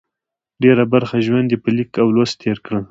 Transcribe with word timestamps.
ډېره 0.63 0.83
برخه 0.93 1.15
ژوند 1.27 1.47
یې 1.53 1.57
په 1.63 1.69
لیکلو 1.77 2.01
او 2.03 2.09
لوست 2.15 2.35
تېر 2.43 2.57
کړه. 2.65 2.79